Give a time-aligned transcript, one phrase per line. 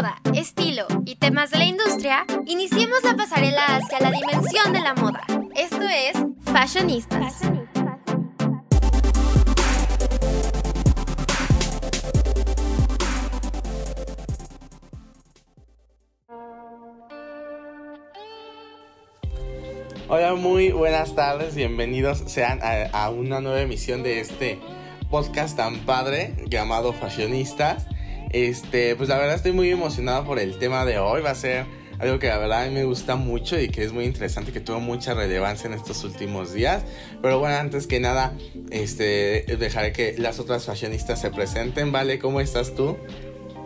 [0.00, 4.94] moda, estilo y temas de la industria, iniciemos la pasarela hacia la dimensión de la
[4.94, 5.26] moda.
[5.54, 6.16] Esto es
[6.50, 7.42] Fashionistas.
[20.08, 24.58] Hola, muy buenas tardes, bienvenidos sean a, una nueva emisión de este
[25.10, 27.86] podcast tan padre llamado Fashionistas.
[28.30, 31.66] Este, pues la verdad estoy muy emocionado por el tema de hoy, va a ser
[31.98, 34.60] algo que la verdad a mí me gusta mucho y que es muy interesante, que
[34.60, 36.82] tuvo mucha relevancia en estos últimos días.
[37.20, 38.32] Pero bueno, antes que nada,
[38.70, 42.18] este, dejaré que las otras fashionistas se presenten, ¿vale?
[42.18, 42.96] ¿Cómo estás tú?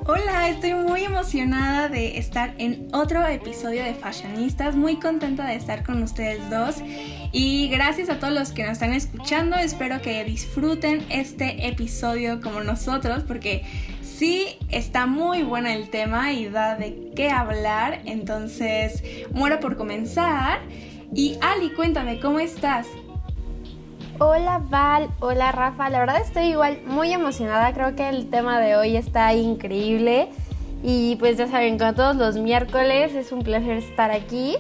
[0.07, 5.83] Hola, estoy muy emocionada de estar en otro episodio de Fashionistas, muy contenta de estar
[5.83, 6.77] con ustedes dos
[7.33, 12.61] y gracias a todos los que nos están escuchando, espero que disfruten este episodio como
[12.61, 13.65] nosotros porque
[14.17, 19.03] sí está muy bueno el tema y da de qué hablar, entonces
[19.33, 20.61] muero por comenzar.
[21.13, 22.87] Y Ali, cuéntame, ¿cómo estás?
[24.21, 28.77] Hola Val, hola Rafa, la verdad estoy igual muy emocionada, creo que el tema de
[28.77, 30.29] hoy está increíble.
[30.83, 34.57] Y pues ya saben, como todos los miércoles es un placer estar aquí.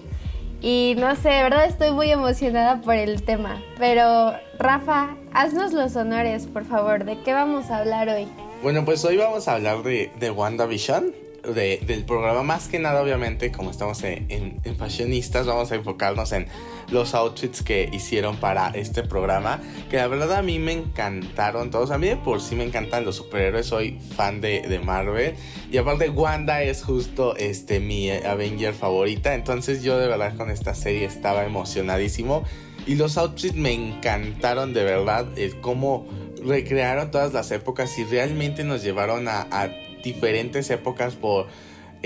[0.60, 5.94] Y no sé, de verdad estoy muy emocionada por el tema, pero Rafa, haznos los
[5.94, 8.26] honores por favor, ¿de qué vamos a hablar hoy?
[8.64, 11.12] Bueno, pues hoy vamos a hablar de, de WandaVision,
[11.52, 12.42] del programa.
[12.42, 16.46] Más que nada, obviamente, como estamos en, fashionistas, vamos a enfocarnos en
[16.88, 19.60] los outfits que hicieron para este programa.
[19.90, 21.90] Que la verdad a mí me encantaron todos.
[21.90, 23.66] A mí de por sí me encantan los superhéroes.
[23.66, 25.34] Soy fan de, de Marvel.
[25.70, 29.34] Y aparte, Wanda es justo este, mi Avenger favorita.
[29.34, 32.44] Entonces yo de verdad con esta serie estaba emocionadísimo.
[32.86, 35.26] Y los outfits me encantaron de verdad.
[35.36, 36.06] Es cómo
[36.44, 39.70] recrearon todas las épocas y realmente nos llevaron a
[40.02, 41.46] diferentes épocas por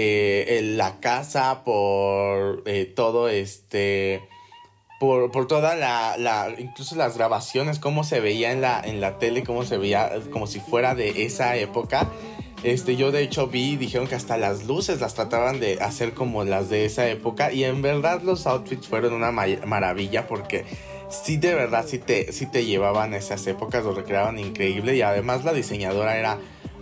[0.00, 4.22] eh, la casa, por eh, todo este...
[5.00, 9.44] Por, toda la, la, incluso las grabaciones, cómo se veía en la, en la tele,
[9.44, 12.10] cómo se veía como si fuera de esa época.
[12.64, 16.42] Este, yo de hecho vi, dijeron que hasta las luces las trataban de hacer como
[16.42, 20.64] las de esa época y en verdad los outfits fueron una maravilla porque
[21.10, 25.44] sí de verdad sí te, sí te llevaban esas épocas, lo recreaban increíble y además
[25.44, 26.38] la diseñadora era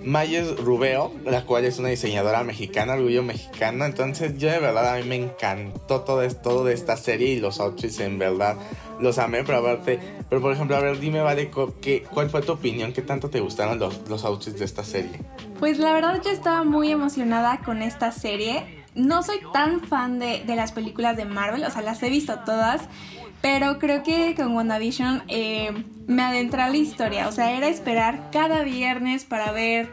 [0.07, 3.85] Mayes Rubeo, la cual es una diseñadora mexicana, orgullo mexicano.
[3.85, 7.59] Entonces, yo de verdad a mí me encantó todo esto de esta serie y los
[7.59, 8.57] outfits, en verdad
[9.01, 9.43] los amé.
[9.43, 9.99] Pero, verte,
[10.29, 11.51] pero por ejemplo, a ver, dime, Vale,
[11.81, 12.93] ¿qué, ¿cuál fue tu opinión?
[12.93, 15.21] ¿Qué tanto te gustaron los, los outfits de esta serie?
[15.59, 18.85] Pues la verdad, yo estaba muy emocionada con esta serie.
[18.95, 22.39] No soy tan fan de, de las películas de Marvel, o sea, las he visto
[22.47, 22.83] todas.
[23.43, 25.73] Pero creo que con WandaVision eh,
[26.07, 27.29] me adentré a la historia.
[27.29, 29.93] O sea, era esperar cada viernes para ver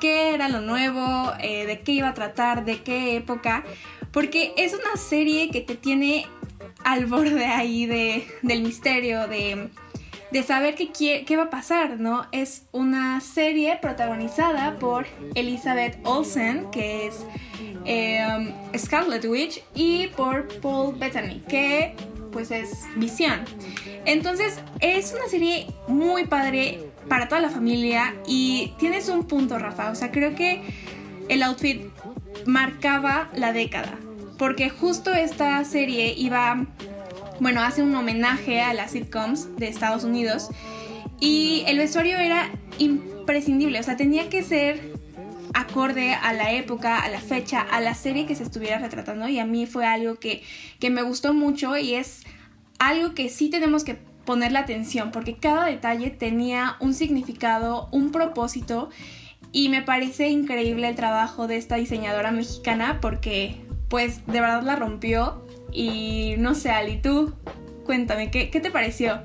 [0.00, 3.64] qué era lo nuevo, eh, de qué iba a tratar, de qué época.
[4.12, 6.26] Porque es una serie que te tiene
[6.84, 9.70] al borde ahí de, del misterio, de,
[10.30, 12.26] de saber qué, qué va a pasar, ¿no?
[12.32, 17.24] Es una serie protagonizada por Elizabeth Olsen, que es
[17.84, 21.94] eh, Scarlet Witch, y por Paul Bettany, que
[22.32, 23.44] pues es visión.
[24.04, 29.90] Entonces es una serie muy padre para toda la familia y tienes un punto, Rafa.
[29.90, 30.62] O sea, creo que
[31.28, 31.82] el outfit
[32.46, 33.98] marcaba la década.
[34.38, 36.66] Porque justo esta serie iba,
[37.38, 40.48] bueno, hace un homenaje a las sitcoms de Estados Unidos.
[41.20, 44.91] Y el vestuario era imprescindible, o sea, tenía que ser
[45.54, 49.38] acorde a la época, a la fecha, a la serie que se estuviera retratando y
[49.38, 50.42] a mí fue algo que,
[50.78, 52.22] que me gustó mucho y es
[52.78, 58.90] algo que sí tenemos que ponerle atención porque cada detalle tenía un significado, un propósito
[59.52, 64.76] y me parece increíble el trabajo de esta diseñadora mexicana porque pues de verdad la
[64.76, 67.34] rompió y no sé, Ali, tú
[67.84, 69.20] cuéntame, ¿qué, qué te pareció?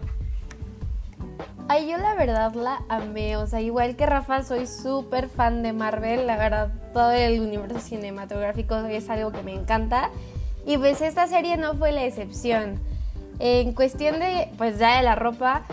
[1.70, 5.74] Ay, yo la verdad la amé, o sea, igual que Rafa, soy súper fan de
[5.74, 10.10] Marvel, la verdad, todo el universo cinematográfico es algo que me encanta.
[10.66, 12.80] Y pues esta serie no fue la excepción.
[13.40, 15.64] En cuestión de, pues ya de la ropa,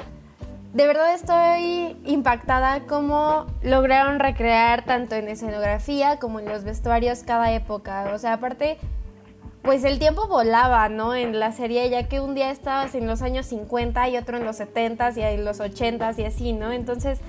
[0.73, 7.53] de verdad estoy impactada cómo lograron recrear tanto en escenografía como en los vestuarios cada
[7.53, 8.11] época.
[8.13, 8.79] O sea, aparte,
[9.65, 11.15] pues el tiempo volaba, ¿no?
[11.15, 14.45] En la serie, ya que un día estabas en los años 50 y otro en
[14.45, 16.71] los 70 y en los 80 y así, ¿no?
[16.71, 17.21] Entonces,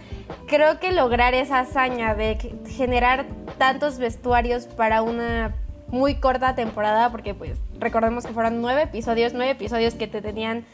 [0.45, 2.37] creo que lograr esa hazaña de
[2.67, 3.25] generar
[3.57, 5.55] tantos vestuarios para una
[5.87, 10.65] muy corta temporada, porque pues recordemos que fueron nueve episodios, nueve episodios que te tenían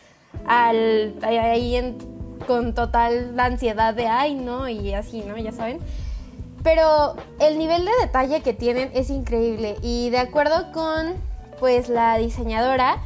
[0.48, 1.96] al, ahí
[2.48, 4.68] con total ansiedad de ay, ¿no?
[4.68, 5.38] Y así, ¿no?
[5.38, 5.80] Ya saben.
[6.64, 11.30] pero el nivel de detalle que tienen es increíble y de acuerdo con
[11.62, 12.98] pues la diseñadora,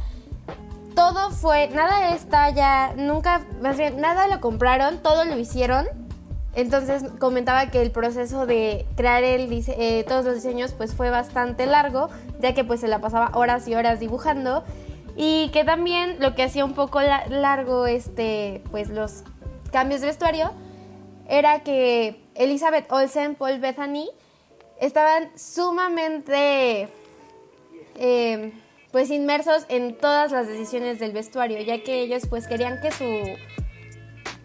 [0.94, 5.86] todo fue, nada está ya, nunca, más bien, nada lo compraron, todo lo hicieron.
[6.54, 11.66] Entonces comentaba que el proceso de crear el, eh, todos los diseños pues fue bastante
[11.66, 12.08] largo,
[12.40, 14.64] ya que pues se la pasaba horas y horas dibujando
[15.16, 19.22] y que también lo que hacía un poco largo este pues los
[19.70, 20.50] cambios de vestuario
[21.28, 24.08] era que Elizabeth Olsen, Paul Bethany
[24.80, 26.88] estaban sumamente
[27.98, 28.52] eh,
[28.92, 33.04] pues inmersos en todas las decisiones del vestuario, ya que ellos pues querían que su,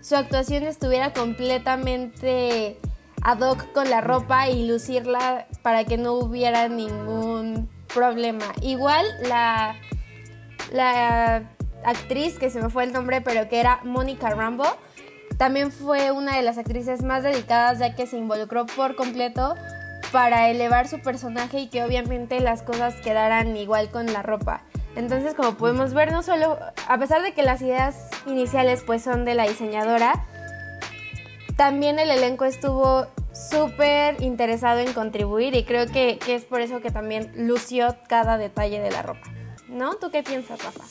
[0.02, 2.78] su actuación estuviera completamente
[3.22, 8.46] ad hoc con la ropa y lucirla para que no hubiera ningún problema.
[8.62, 9.76] Igual la,
[10.74, 11.44] la
[11.86, 14.66] actriz, que se me fue el nombre, pero que era Mónica Rambo,
[15.38, 19.56] también fue una de las actrices más dedicadas ya que se involucró por completo
[20.12, 24.64] para elevar su personaje y que obviamente las cosas quedaran igual con la ropa.
[24.96, 26.58] Entonces, como podemos ver, no solo,
[26.88, 30.26] a pesar de que las ideas iniciales pues son de la diseñadora,
[31.56, 36.92] también el elenco estuvo súper interesado en contribuir y creo que, es por eso que
[36.92, 39.32] también lució cada detalle de la ropa.
[39.70, 39.96] ¿No?
[39.96, 40.84] ¿Tú qué piensas, Rafa?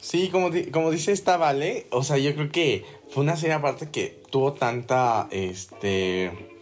[0.00, 3.90] Sí, como, como dice esta Vale, o sea, yo creo que fue una serie aparte
[3.90, 6.55] que tuvo tanta, este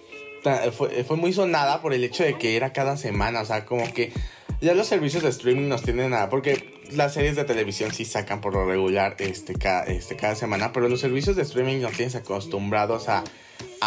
[0.72, 3.92] fue, fue, muy sonada por el hecho de que era cada semana, o sea, como
[3.92, 4.12] que
[4.60, 8.40] ya los servicios de streaming nos tienen nada, porque las series de televisión sí sacan
[8.40, 12.14] por lo regular este, cada, este, cada semana, pero los servicios de streaming nos tienes
[12.14, 13.24] acostumbrados a,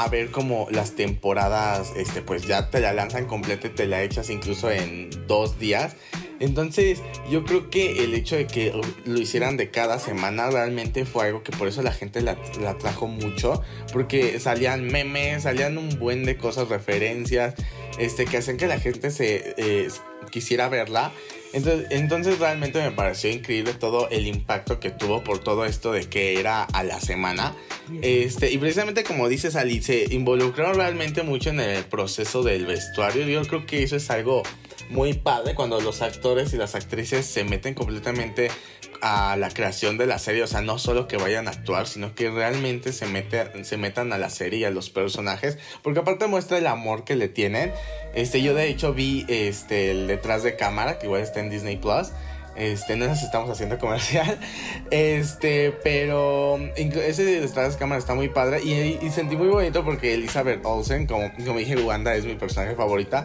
[0.03, 4.03] a ver como las temporadas, este, pues ya te la lanzan completa y te la
[4.03, 5.95] echas incluso en dos días.
[6.39, 7.01] Entonces,
[7.31, 11.41] yo creo que el hecho de que lo hicieran de cada semana realmente fue algo
[11.41, 13.63] que por eso la gente la, la trajo mucho.
[13.91, 17.55] Porque salían memes, salían un buen de cosas, referencias,
[17.97, 19.87] este, que hacen que la gente se eh,
[20.29, 21.11] quisiera verla.
[21.53, 26.05] Entonces, entonces realmente me pareció increíble todo el impacto que tuvo por todo esto de
[26.09, 27.55] que era a la semana.
[28.01, 33.27] Este, y precisamente como dices Alice, se involucraron realmente mucho en el proceso del vestuario.
[33.27, 34.43] Yo creo que eso es algo
[34.89, 38.49] muy padre cuando los actores y las actrices se meten completamente
[39.01, 42.15] a la creación de la serie, o sea, no solo que vayan a actuar, sino
[42.15, 46.27] que realmente se, mete, se metan a la serie y a los personajes, porque aparte
[46.27, 47.71] muestra el amor que le tienen.
[48.13, 51.77] Este, yo de hecho vi este, el detrás de cámara, que igual está en Disney
[51.77, 52.09] Plus.
[52.57, 54.39] Este, no nos estamos haciendo comercial.
[54.89, 58.63] Este, pero ese detrás de cámara está muy padre.
[58.63, 63.23] Y, sentí muy bonito porque Elizabeth Olsen, como, como dije, Wanda es mi personaje favorita.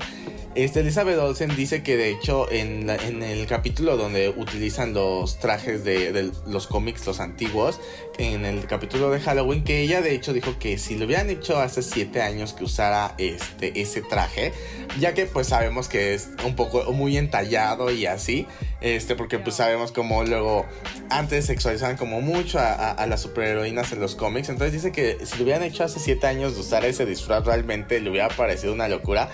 [0.55, 5.83] Este, Elizabeth Olsen dice que de hecho en, en el capítulo donde utilizan los trajes
[5.83, 7.81] de, los cómics, los antiguos,
[8.19, 11.59] en el capítulo de Halloween, que ella de hecho dijo que si lo hubieran hecho
[11.59, 14.53] hace 7 años que usara este, ese traje,
[15.01, 18.47] ya que pues sabemos que es un poco muy entallado y así,
[18.83, 20.67] este, porque pues sabemos como luego
[21.09, 25.37] antes sexualizaban como mucho a, a las superheroínas en los cómics, entonces dice que si
[25.37, 28.89] lo hubieran hecho hace 7 años de usar ese disfraz realmente le hubiera parecido una
[28.89, 29.29] locura.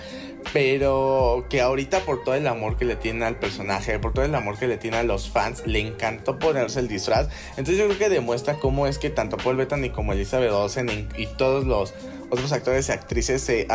[0.53, 4.33] Pero que ahorita por todo el amor que le tiene al personaje, por todo el
[4.35, 7.27] amor que le tiene a los fans, le encantó ponerse el disfraz.
[7.57, 11.25] Entonces yo creo que demuestra cómo es que tanto Paul Bettany como Elizabeth Olsen y
[11.25, 11.93] todos los
[12.29, 13.67] otros actores y actrices se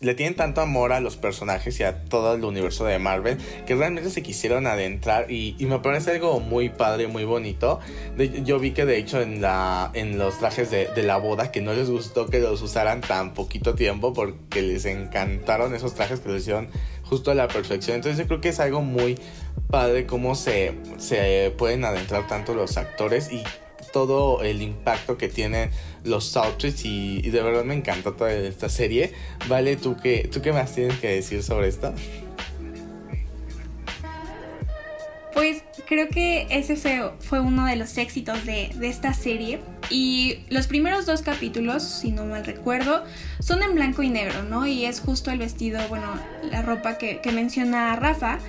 [0.00, 3.74] le tienen tanto amor a los personajes y a todo el universo de Marvel que
[3.74, 7.80] realmente se quisieron adentrar y, me parece algo muy padre, muy bonito.
[8.44, 11.60] yo vi que de hecho en, la, en los trajes de, de, la boda que
[11.60, 16.28] no les gustó que los usaran tan poquito tiempo porque les encantaron esos trajes que
[16.28, 16.68] los hicieron
[17.02, 17.96] justo a la perfección.
[17.96, 19.18] Entonces yo creo que es algo muy
[19.70, 23.42] padre cómo se, se pueden adentrar tanto los actores y
[23.96, 25.70] todo el impacto que tienen
[26.04, 29.14] los outfits y, de verdad me encantó toda esta serie.
[29.48, 31.94] Vale, ¿tú qué, ¿tú qué más tienes que decir sobre esto?
[35.32, 36.76] Pues creo que ese
[37.20, 39.60] fue, uno de los éxitos de, esta serie.
[39.88, 43.02] Y los primeros dos capítulos, si no mal recuerdo,
[43.38, 44.66] son en blanco y negro, ¿no?
[44.66, 48.40] Y es justo el vestido, bueno, la ropa que, menciona Rafa.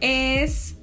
[0.00, 0.76] Es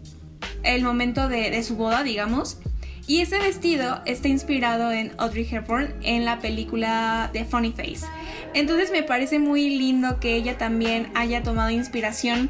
[0.62, 2.60] el momento de su boda, digamos.
[3.06, 8.06] Y ese vestido está inspirado en Audrey Hepburn en la película de Funny Face.
[8.54, 12.50] Entonces me parece muy lindo que ella también haya tomado inspiración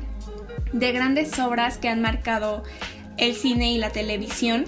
[0.71, 2.63] de grandes obras que han marcado
[3.17, 4.65] el cine y la televisión.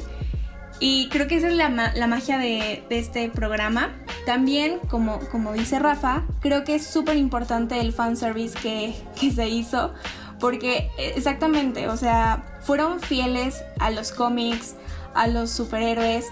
[0.80, 1.70] Y creo que esa es la,
[2.08, 3.96] magia de, este programa.
[4.26, 9.48] También, como, como dice Rafa, creo que es súper importante el fanservice que, que se
[9.50, 9.94] hizo.
[10.40, 14.76] Porque eh, exactamente, o sea, fueron fieles a los cómics,
[15.16, 16.26] a los superhéroes,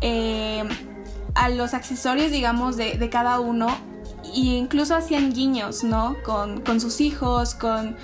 [0.00, 0.62] eh,
[1.34, 3.68] a los accesorios, digamos, de, cada uno.
[4.34, 6.16] incluso hacían guiños, ¿no?
[6.24, 7.96] Con, con sus hijos, con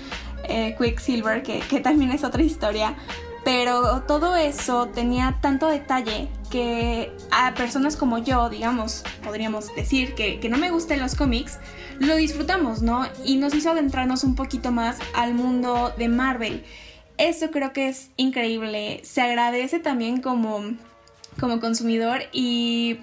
[0.49, 2.95] eh, Quicksilver, que, que también es otra historia.
[3.43, 10.39] Pero todo eso tenía tanto detalle que a personas como yo, digamos, podríamos decir que,
[10.39, 11.59] que no me gustan los cómics,
[11.99, 13.05] lo disfrutamos, ¿no?
[13.25, 16.63] Y nos hizo adentrarnos un poquito más al mundo de Marvel.
[17.17, 19.01] Eso creo que es increíble.
[19.03, 20.63] Se agradece también como,
[21.39, 22.99] como consumidor y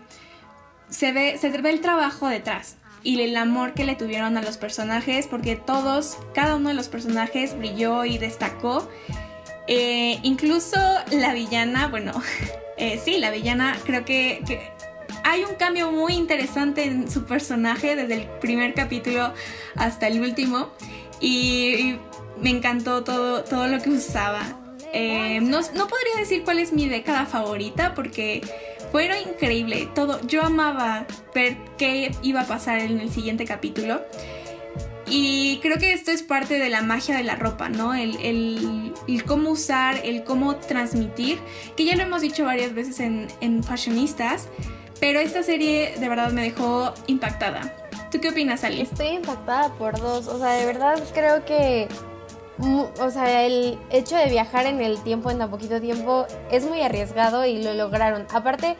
[0.88, 4.56] se ve, se ve el trabajo detrás y el amor que le tuvieron a los
[4.58, 8.88] personajes porque todos, cada uno de los personajes brilló y destacó.
[9.66, 10.76] Eh, incluso
[11.12, 12.12] la villana, bueno,
[12.76, 14.60] eh, sí, la villana creo que, que,
[15.22, 19.32] hay un cambio muy interesante en su personaje desde el primer capítulo
[19.76, 20.70] hasta el último
[21.20, 21.96] y,
[22.42, 24.42] me encantó todo, todo lo que usaba.
[24.92, 28.42] Eh, no, no podría decir cuál es mi década favorita porque
[28.90, 30.20] fue increíble, todo.
[30.26, 34.00] Yo amaba ver qué iba a pasar en el siguiente capítulo.
[35.06, 37.94] Y creo que esto es parte de la magia de la ropa, ¿no?
[37.94, 41.38] El, el, cómo usar, el cómo transmitir,
[41.76, 44.48] que ya lo hemos dicho varias veces en, en Fashionistas,
[45.00, 47.74] pero esta serie de verdad me dejó impactada.
[48.12, 48.82] ¿Tú qué opinas, Ali?
[48.82, 51.88] Estoy impactada por dos, o sea, de verdad creo que
[53.00, 56.82] o sea, el hecho de viajar en el tiempo, en tan poquito tiempo, es muy
[56.82, 58.26] arriesgado y lo lograron.
[58.32, 58.76] Aparte,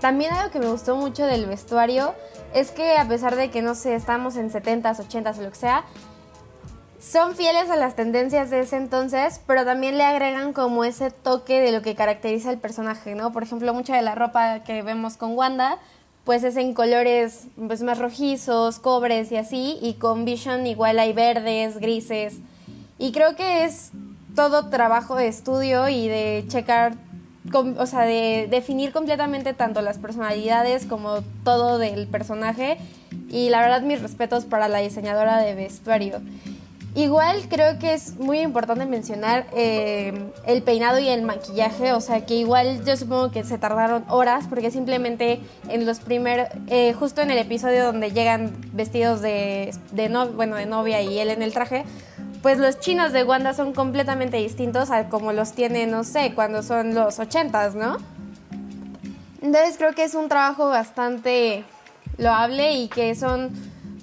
[0.00, 2.14] también algo que me gustó mucho del vestuario
[2.54, 5.56] es que a pesar de que, no sé, estamos en 70s, 80s o lo que
[5.56, 5.84] sea,
[6.98, 11.60] son fieles a las tendencias de ese entonces, pero también le agregan como ese toque
[11.60, 13.32] de lo que caracteriza el personaje, ¿no?
[13.32, 15.78] Por ejemplo, mucha de la ropa que vemos con Wanda,
[16.24, 21.12] pues es en colores pues, más rojizos, cobres y así, y con Vision igual hay
[21.12, 22.36] verdes, grises,
[23.02, 23.90] y creo que es
[24.36, 26.94] todo trabajo de estudio y de checar,
[27.52, 32.78] o sea, de definir completamente tanto las personalidades como todo del personaje.
[33.28, 36.20] Y la verdad, mis respetos para la diseñadora de vestuario.
[36.94, 40.12] Igual creo que es muy importante mencionar eh,
[40.46, 44.44] el peinado y el maquillaje, o sea que igual yo supongo que se tardaron horas
[44.46, 45.40] porque simplemente
[45.70, 50.56] en los primeros, eh, justo en el episodio donde llegan vestidos de, de, no, bueno,
[50.56, 51.84] de novia y él en el traje,
[52.42, 56.62] pues los chinos de Wanda son completamente distintos a como los tiene, no sé, cuando
[56.62, 57.96] son los ochentas, ¿no?
[59.40, 61.64] Entonces creo que es un trabajo bastante
[62.18, 63.50] loable y que son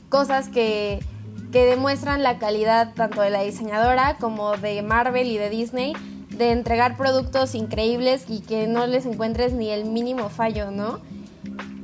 [0.09, 1.03] cosas que,
[1.51, 5.93] que demuestran la calidad tanto de la diseñadora como de Marvel y de Disney
[6.29, 10.99] de entregar productos increíbles y que no les encuentres ni el mínimo fallo, ¿no?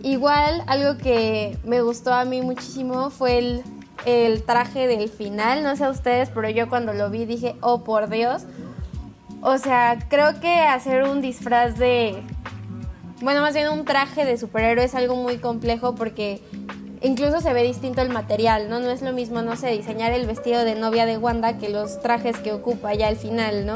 [0.02, 3.64] Igual algo que me gustó a mí muchísimo fue el
[4.06, 8.10] el traje del final, no sé ustedes, pero yo cuando lo vi dije, oh por
[8.10, 8.44] Dios.
[9.42, 12.24] O sea, creo que hacer un disfraz de...
[13.22, 16.42] Bueno, más bien un traje de superhéroe es algo muy complejo porque
[17.02, 18.80] incluso se ve distinto el material, ¿no?
[18.80, 22.02] No es lo mismo, no sé, diseñar el vestido de novia de Wanda que los
[22.02, 23.76] trajes que ocupa ya al final, ¿no?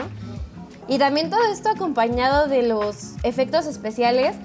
[0.88, 4.36] Y también todo esto acompañado de los efectos especiales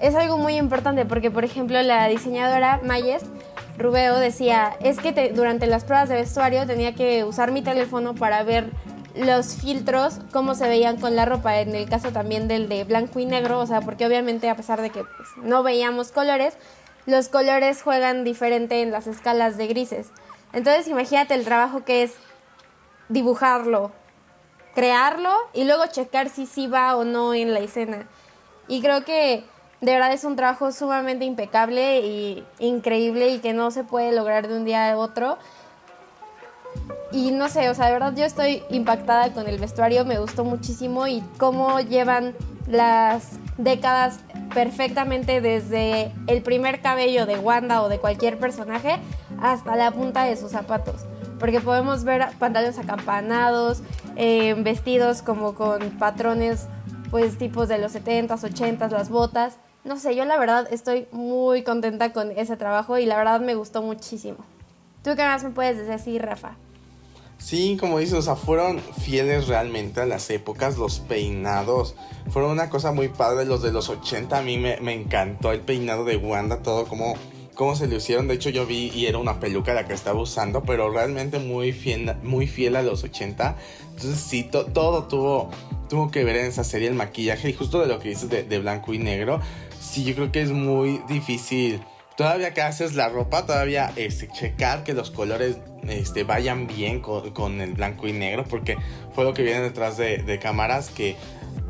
[0.00, 3.22] es algo muy importante porque, por ejemplo, la diseñadora Mayes
[3.78, 8.42] Rubeo decía, es que durante las pruebas de vestuario tenía que usar mi teléfono para
[8.42, 8.70] ver
[9.14, 13.18] los filtros, cómo se veían con la ropa, en el caso también del de blanco
[13.18, 16.56] y negro, o sea, porque obviamente a pesar de que pues, no veíamos colores,
[17.06, 20.10] los colores juegan diferente en las escalas de grises.
[20.52, 22.14] Entonces imagínate el trabajo que es
[23.08, 23.90] dibujarlo,
[24.74, 28.06] crearlo y luego checar si sí va o no en la escena.
[28.68, 29.44] Y creo que
[29.80, 34.46] de verdad es un trabajo sumamente impecable y increíble y que no se puede lograr
[34.46, 35.38] de un día a otro.
[37.12, 40.44] Y no sé, o sea, de verdad yo estoy impactada con el vestuario, me gustó
[40.44, 42.34] muchísimo y cómo llevan
[42.68, 44.20] las décadas
[44.54, 48.98] perfectamente desde el primer cabello de Wanda o de cualquier personaje
[49.40, 51.06] hasta la punta de sus zapatos.
[51.40, 53.82] Porque podemos ver pantalones acampanados,
[54.16, 56.66] eh, vestidos como con patrones
[57.10, 61.62] pues tipos de los 70s, 80s, las botas no sé, yo la verdad estoy muy
[61.62, 64.38] contenta con ese trabajo y la verdad me gustó muchísimo.
[65.02, 66.56] ¿Tú qué más me puedes decir, Rafa?
[67.38, 71.94] Sí, como dices, o sea, fueron fieles realmente a las épocas, los peinados.
[72.28, 76.04] Fueron una cosa muy padre, los de los 80 a mí me, encantó el peinado
[76.04, 77.14] de Wanda, todo como
[77.54, 78.28] cómo se le hicieron.
[78.28, 81.72] De hecho, yo vi y era una peluca la que estaba usando, pero realmente muy
[81.72, 83.56] fiel, muy fiel a los 80.
[83.94, 85.48] Entonces, sí, todo tuvo,
[85.88, 88.58] tuvo que ver en esa serie el maquillaje y justo de lo que dices de
[88.58, 89.40] blanco y negro
[89.90, 91.82] sí, yo creo que es muy difícil.
[92.16, 97.60] Todavía que haces la ropa, todavía este, checar que los colores este, vayan bien con,
[97.60, 98.76] el blanco y negro, porque
[99.14, 101.16] fue lo que viene detrás de, cámaras, que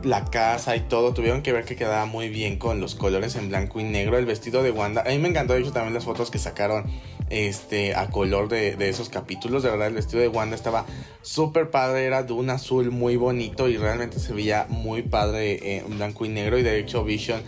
[0.02, 3.48] la casa y todo tuvieron que ver que quedaba muy bien con los colores en
[3.48, 4.18] blanco y negro.
[4.18, 6.90] El vestido de Wanda, a mí me encantó, de hecho, también las fotos que sacaron
[7.28, 9.62] este, a color de, esos capítulos.
[9.62, 10.84] De verdad, el vestido de Wanda estaba
[11.22, 15.96] súper padre, era de un azul muy bonito y realmente se veía muy padre en
[15.96, 16.58] blanco y negro.
[16.58, 17.40] Y de hecho, Vision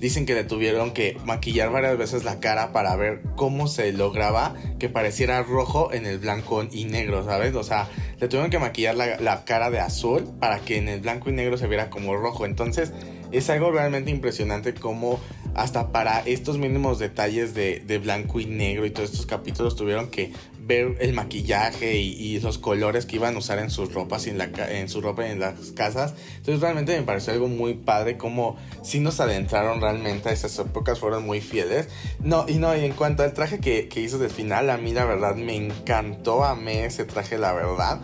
[0.00, 4.54] dicen que le tuvieron que maquillar varias veces la cara para ver cómo se lograba
[4.78, 7.54] que pareciera rojo en el blanco y negro, ¿sabes?
[7.54, 7.88] O sea,
[8.18, 11.58] le tuvieron que maquillar la, cara de azul para que en el blanco y negro
[11.58, 12.46] se viera como rojo.
[12.46, 12.92] Entonces,
[13.30, 15.20] es algo realmente impresionante como
[15.54, 20.08] hasta para estos mínimos detalles de, de, blanco y negro y todos estos capítulos tuvieron
[20.10, 20.32] que
[20.70, 24.38] ver el maquillaje y, los colores que iban a usar en sus ropas y en,
[24.38, 26.14] la, en su ropa y en las casas.
[26.36, 31.00] Entonces realmente me pareció algo muy padre como si nos adentraron realmente a esas épocas,
[31.00, 31.88] fueron muy fieles.
[32.20, 34.92] No, y no, y en cuanto al traje que, que hizo del final, a mí
[34.92, 38.00] la verdad me encantó, amé ese traje, la verdad.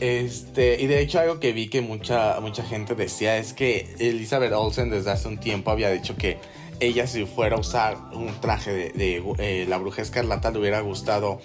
[0.00, 4.52] Este, y de hecho algo que vi que mucha, mucha gente decía es que Elizabeth
[4.52, 6.38] Olsen desde hace un tiempo había dicho que
[6.82, 11.40] ella si fuera a usar un traje de, eh, la bruja escarlata le hubiera gustado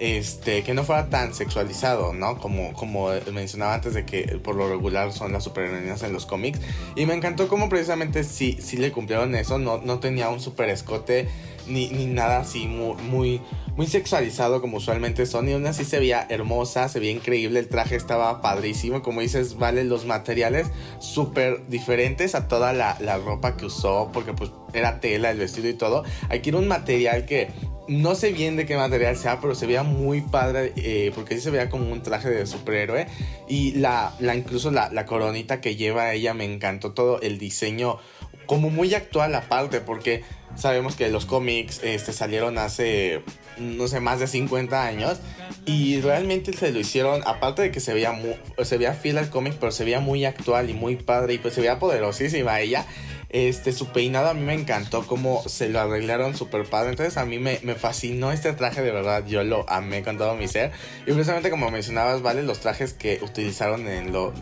[0.00, 2.38] este, que no fuera tan sexualizado, ¿no?
[2.38, 6.60] Como, como mencionaba antes de que por lo regular son las superheroínas en los cómics.
[6.96, 10.68] Y me encantó como precisamente sí, sí le cumplieron eso, no, no tenía un super
[10.68, 11.28] escote
[11.68, 13.40] ni, ni nada así muy, muy,
[13.76, 15.48] muy sexualizado como usualmente son.
[15.48, 19.02] Y aún así se veía hermosa, se veía increíble, el traje estaba padrísimo.
[19.02, 24.32] Como dices, vale, los materiales súper diferentes a toda la, la ropa que usó, porque
[24.32, 26.04] pues era tela, el vestido y todo.
[26.30, 27.50] Aquí era un material que
[27.88, 31.40] no sé bien de qué material sea, pero se veía muy padre eh, porque sí
[31.40, 33.06] se veía como un traje de superhéroe.
[33.48, 37.98] Y la, la incluso la, coronita que lleva ella me encantó todo el diseño
[38.46, 40.22] como muy actual aparte porque
[40.56, 43.22] sabemos que los cómics este, salieron hace
[43.58, 45.18] no sé más de 50 años.
[45.64, 49.30] Y realmente se lo hicieron aparte de que se veía muy, se veía fiel al
[49.30, 52.86] cómic pero se veía muy actual y muy padre y pues se veía poderosísima ella
[53.30, 56.90] este, su peinado a mí me encantó como se lo arreglaron súper padre.
[56.90, 59.26] Entonces a mí me, fascinó este traje, de verdad.
[59.26, 60.72] Yo lo amé con todo mi ser.
[61.06, 62.42] Y precisamente como mencionabas, ¿vale?
[62.42, 64.32] Los trajes que utilizaron en, lo,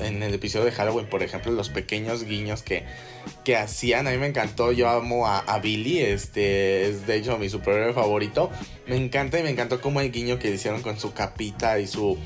[0.00, 2.84] en el episodio de Halloween, por ejemplo, los pequeños guiños que,
[3.44, 4.06] que hacían.
[4.06, 4.72] A mí me encantó.
[4.72, 5.98] Yo amo a, Billy.
[6.00, 8.50] Este es de hecho mi superhéroe favorito.
[8.86, 12.18] Me encanta y me encantó como el guiño que hicieron con su capita y su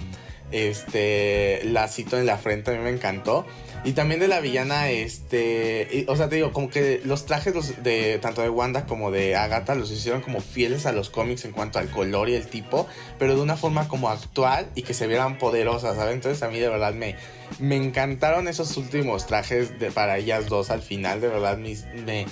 [0.52, 2.70] este lacito en la frente.
[2.70, 3.44] A mí me encantó.
[3.86, 6.04] Y también de la villana, este.
[6.08, 9.76] o sea, te digo, como que los trajes de tanto de Wanda como de Agatha
[9.76, 13.36] los hicieron como fieles a los cómics en cuanto al color y el tipo, pero
[13.36, 16.14] de una forma como actual y que se vieran poderosas, ¿sabes?
[16.14, 17.14] Entonces a mí de verdad me,
[17.60, 22.26] me encantaron esos últimos trajes para ellas dos al final, de verdad me,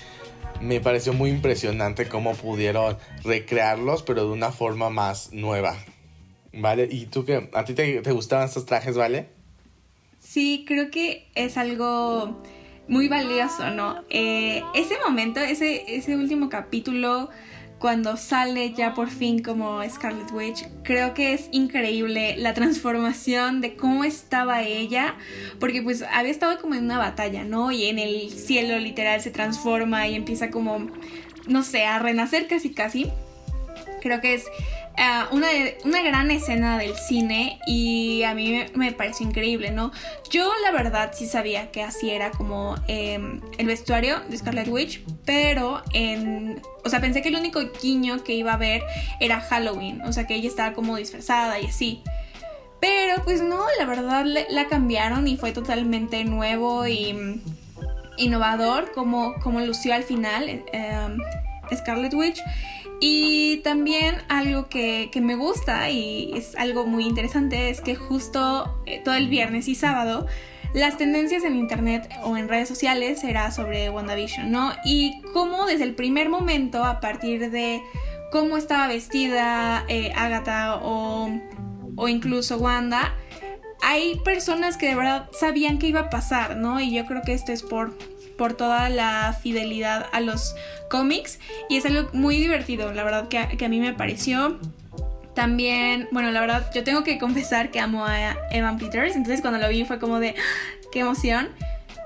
[0.61, 5.77] me pareció muy impresionante cómo pudieron recrearlos, pero de una forma más nueva.
[6.53, 6.89] ¿Vale?
[6.91, 7.49] ¿Y tú qué?
[7.53, 9.34] ¿A ti te, te gustaban estos trajes, vale?
[10.35, 12.43] Sí, creo que es algo
[12.89, 14.03] muy valioso, ¿no?
[14.11, 17.31] Eh, ese momento, ese, ese último capítulo,
[17.79, 23.77] cuando sale ya por fin como Scarlet Witch, creo que es increíble la transformación de
[23.77, 25.15] cómo estaba ella,
[25.61, 27.71] porque pues había estado como en una batalla, ¿no?
[27.71, 30.89] Y en el cielo literal se transforma y empieza como,
[31.47, 33.09] no sé, a renacer casi casi.
[34.03, 34.47] Creo que es
[34.97, 35.49] Ah, una,
[35.85, 39.91] una, gran escena del cine y a mí me, pareció increíble, ¿no?
[40.31, 45.03] Yo la verdad sí sabía que así era como em, el vestuario de Scarlet Witch,
[45.25, 46.63] pero en...
[46.85, 48.83] O sea, pensé que el único guiño que iba a ver
[49.19, 52.03] era Halloween, o sea, que ella estaba como disfrazada y así.
[52.81, 57.43] Pero pues no, la verdad la cambiaron y fue totalmente nuevo y mm,
[58.19, 61.19] innovador como, como lució al final em,
[61.75, 62.41] Scarlet Witch.
[63.01, 69.01] Y también algo que, me gusta y es algo muy interesante es que justo eh,
[69.05, 70.27] todo el viernes y sábado
[70.75, 74.73] las tendencias en internet o en redes sociales era sobre WandaVision, ¿no?
[74.85, 77.81] Y cómo desde el primer momento, a partir de
[78.33, 81.31] cómo estaba vestida eh, Agatha o,
[81.95, 83.15] o incluso Wanda,
[83.83, 86.81] hay personas que de verdad sabían qué iba a pasar, ¿no?
[86.81, 87.97] Y yo creo que esto es por
[88.37, 90.55] por toda la fidelidad a los
[90.91, 94.59] cómics y es algo muy divertido, la verdad que, a mí me pareció.
[95.35, 99.59] También, bueno, la verdad, yo tengo que confesar que amo a Evan Peters, entonces cuando
[99.59, 100.35] lo vi fue como de,
[100.93, 101.49] qué emoción.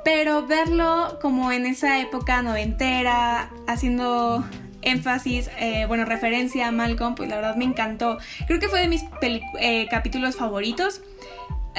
[0.04, 4.42] Pero verlo como en esa época noventera, haciendo
[4.80, 8.18] énfasis, eh, bueno, referencia a Malcolm, pues la verdad me encantó.
[8.46, 9.04] Creo que fue de mis
[9.60, 11.02] eh, capítulos favoritos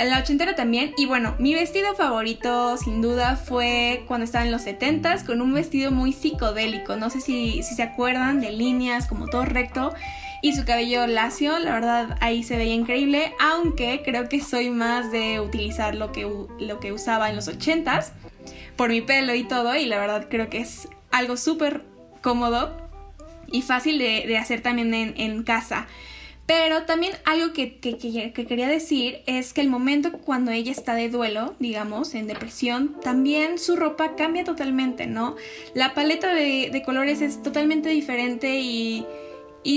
[0.06, 0.94] la ochentera también.
[0.98, 5.54] Y bueno, mi vestido favorito sin duda fue cuando estaba en los setentas con un
[5.54, 6.96] vestido muy psicodélico.
[6.96, 9.94] No sé si, si se acuerdan de líneas como todo recto
[10.42, 11.60] y su cabello lacio.
[11.60, 13.34] La verdad ahí se veía increíble.
[13.40, 18.14] Aunque creo que soy más de utilizar lo que, lo que usaba en los ochentas
[18.76, 19.76] por mi pelo y todo.
[19.76, 21.84] Y la verdad creo que es algo súper
[22.22, 22.90] cómodo
[23.52, 25.88] y fácil de, hacer también en, casa.
[26.50, 31.54] Pero también algo que, quería decir es que el momento cuando ella está de duelo,
[31.60, 35.36] digamos, en depresión, también su ropa cambia totalmente, ¿no?
[35.76, 39.06] La paleta de, colores es totalmente diferente y,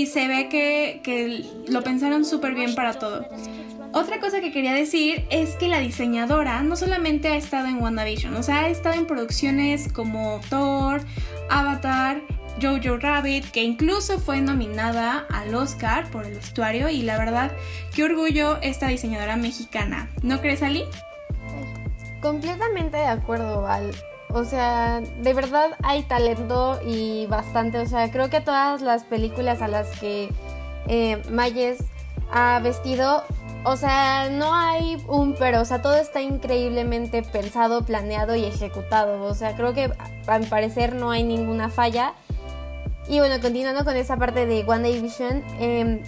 [0.07, 3.23] se ve que, que lo pensaron súper bien para todo.
[3.91, 8.33] Otra cosa que quería decir es que la diseñadora no solamente ha estado en WandaVision,
[8.33, 11.01] o sea, ha estado en producciones como Thor,
[11.51, 12.23] Avatar,
[12.61, 17.51] Jojo Rabbit, que incluso fue nominada al Oscar por el vestuario y la verdad,
[17.93, 20.09] qué orgullo esta diseñadora mexicana.
[20.21, 20.85] ¿No crees, Ali?
[22.21, 23.91] Completamente de acuerdo, Val.
[24.29, 27.77] O sea, de verdad hay talento y bastante.
[27.79, 30.29] O sea, creo que todas las películas a las que
[30.87, 31.83] eh, Mayes
[32.31, 33.23] ha vestido
[33.65, 39.23] o sea, no hay un pero, o sea, todo está increíblemente pensado, planeado y ejecutado.
[39.23, 39.89] O sea, creo que
[40.27, 42.13] a mi parecer no hay ninguna falla.
[43.07, 46.01] Y bueno, continuando con esa parte de One Day Vision, em,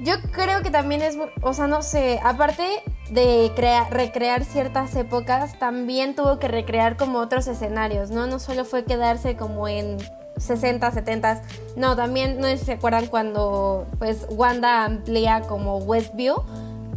[0.00, 2.64] yo creo que también es, o sea, no sé, aparte
[3.10, 3.52] de
[3.90, 8.26] recrear ciertas épocas, también tuvo que recrear como otros escenarios, ¿no?
[8.26, 9.98] No solo fue quedarse como en
[10.38, 11.42] 60, 70.
[11.76, 16.42] No, también no sé si se acuerdan cuando pues Wanda amplía como Westview,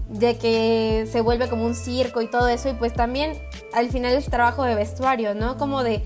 [0.08, 3.34] de que se vuelve como un circo y todo eso y pues también
[3.74, 5.58] al final es trabajo de vestuario, ¿no?
[5.58, 6.04] Como de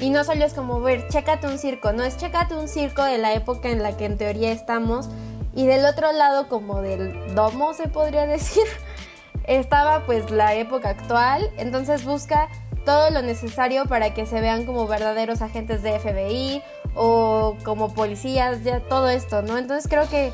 [0.00, 3.18] y no solo es como ver, chécate un circo, no es chécate un circo de
[3.18, 5.08] la época en la que en teoría estamos
[5.54, 8.64] y del otro lado como del domo se podría decir,
[9.44, 12.48] estaba pues la época actual, entonces busca
[12.84, 16.62] todo lo necesario para que se vean como verdaderos agentes de FBI
[16.94, 19.58] o como policías, ya todo esto, ¿no?
[19.58, 20.32] Entonces creo que,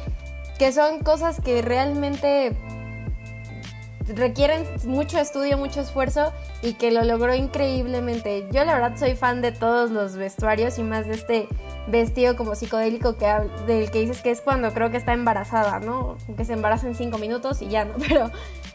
[0.58, 2.56] que son cosas que realmente
[4.08, 8.46] requieren mucho estudio, mucho esfuerzo y que lo logró increíblemente.
[8.52, 11.48] Yo la verdad soy fan de todos los vestuarios y más de este
[11.86, 13.26] vestido como psicodélico que,
[13.66, 16.16] del que dices que es cuando creo que está embarazada, ¿no?
[16.36, 17.94] Que se embaraza en cinco minutos y ya, ¿no?
[18.08, 18.30] Pero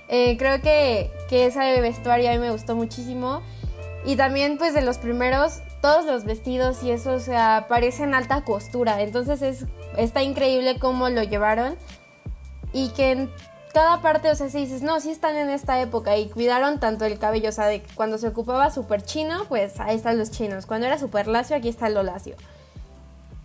[0.07, 3.41] eh, creo que, que ese vestuario a mí me gustó muchísimo.
[4.05, 9.01] Y también pues de los primeros, todos los vestidos y eso, o parecen alta costura.
[9.01, 9.65] Entonces es,
[9.97, 11.75] está increíble cómo lo llevaron.
[12.71, 13.29] Y que en
[13.73, 17.05] cada parte, o sea, si dices, no, sí están en esta época y cuidaron tanto
[17.05, 20.65] el cabello, o sea, de cuando se ocupaba súper chino, pues ahí están los chinos.
[20.65, 22.35] Cuando era súper lacio, aquí está lo lacio.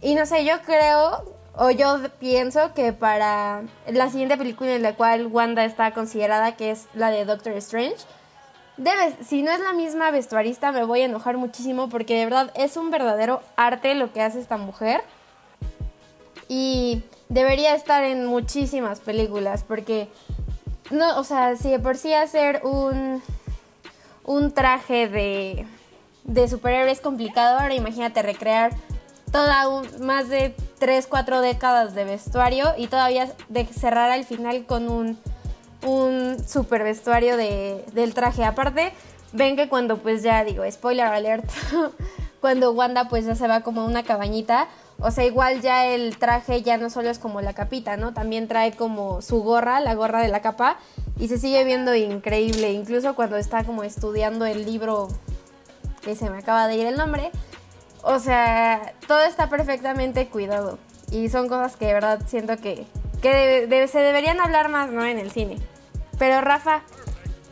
[0.01, 1.25] Y no sé, yo creo,
[1.57, 6.71] o yo pienso que para la siguiente película en la cual Wanda está considerada, que
[6.71, 7.97] es la de Doctor Strange,
[8.77, 12.51] Debes, si no es la misma vestuarista, me voy a enojar muchísimo porque de verdad
[12.57, 15.03] es un verdadero arte lo que hace esta mujer.
[16.49, 20.09] Y debería estar en muchísimas películas porque,
[20.91, 23.23] no, o sea, si de por sí hacer un,
[24.25, 25.67] un traje de,
[26.25, 28.73] de superhéroe es complicado, ahora imagínate recrear
[29.33, 34.89] toda más de 3, 4 décadas de vestuario y todavía de cerrar al final con
[34.89, 35.19] un
[35.85, 38.45] un super vestuario de, del traje.
[38.45, 38.93] Aparte,
[39.33, 41.45] ven que cuando pues ya digo, spoiler alert,
[42.41, 46.17] cuando Wanda pues ya se va como a una cabañita, o sea, igual ya el
[46.17, 48.15] traje ya no solo es como la capita, ¿no?
[48.15, 50.79] También trae como su gorra, la gorra de la capa,
[51.19, 55.09] y se sigue viendo increíble, incluso cuando está como estudiando el libro
[56.03, 57.31] que se me acaba de ir el nombre.
[58.03, 60.79] O sea, todo está perfectamente cuidado.
[61.11, 62.87] Y son cosas que de verdad siento que,
[63.23, 65.05] que se deberían hablar más, ¿no?
[65.05, 65.59] En el cine.
[66.19, 66.83] Pero Rafa,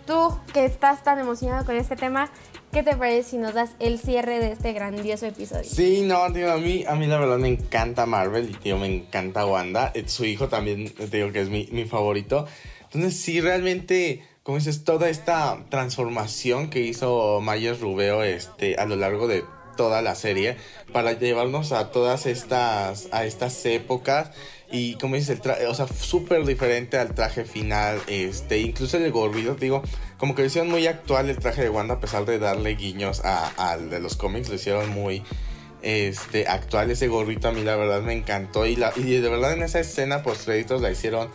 [0.06, 2.30] tú que estás tan emocionado con este tema,
[2.72, 5.68] ¿qué te parece si nos das el cierre de este grandioso episodio?
[5.68, 8.86] Sí, no, tío, a mí, a mí la verdad me encanta Marvel y tío, me
[8.86, 9.92] encanta Wanda.
[9.94, 12.46] Eh, su hijo también, te digo que es mi, mi favorito.
[12.84, 18.96] Entonces, sí, realmente, como dices, toda esta transformación que hizo Myers Rubeo este, a lo
[18.96, 19.44] largo de
[19.76, 20.56] toda la serie
[20.92, 24.30] para llevarnos a todas estas, a estas épocas
[24.70, 28.00] y como dices, el traje, o sea, súper diferente al traje final.
[28.06, 29.82] Este, incluso el gorrito, digo,
[30.22, 33.22] como que lo hicieron muy actual el traje de Wanda, a pesar de darle guiños
[33.24, 35.24] al de los cómics, lo hicieron muy
[35.82, 36.92] este, actual.
[36.92, 38.64] Ese gorrito a mí la verdad me encantó.
[38.64, 41.28] Y, la, y de verdad en esa escena post créditos la hicieron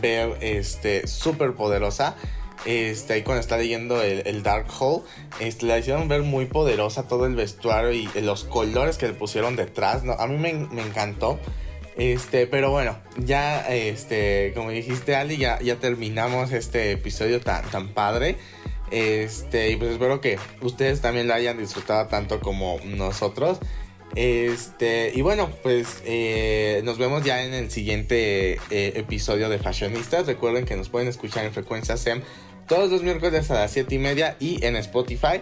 [0.00, 2.16] ver este, súper poderosa.
[2.64, 5.04] Este, ahí cuando está leyendo el, Dark Hole,
[5.38, 9.54] este, la hicieron ver muy poderosa todo el vestuario y los colores que le pusieron
[9.54, 10.02] detrás.
[10.18, 11.38] A mí me, me encantó.
[11.96, 18.36] Este, pero bueno, ya, este, como dijiste, Ali, ya, terminamos este episodio tan, tan padre.
[18.90, 23.58] Este, y pues espero que ustedes también lo hayan disfrutado tanto como nosotros.
[24.14, 30.26] Este, y bueno, pues eh, nos vemos ya en el siguiente eh, episodio de Fashionistas.
[30.26, 32.20] Recuerden que nos pueden escuchar en frecuencia SEM
[32.68, 35.40] todos los miércoles a las 7 y media y en Spotify.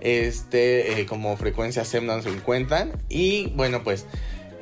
[0.00, 2.92] Este, eh, como frecuencia SEM nos encuentran.
[3.08, 4.06] Y bueno, pues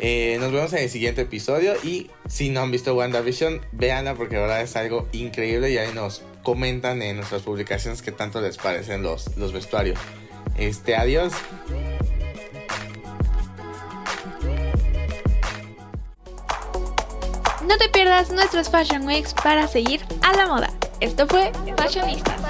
[0.03, 4.37] Eh, nos vemos en el siguiente episodio y si no han visto WandaVision, véanla porque
[4.37, 8.57] la verdad es algo increíble y ahí nos comentan en nuestras publicaciones qué tanto les
[8.57, 9.99] parecen los, los vestuarios.
[10.57, 11.35] Este, adiós.
[17.67, 20.71] No te pierdas nuestros Fashion Weeks para seguir a la moda.
[21.01, 22.41] Esto fue Fashionistas.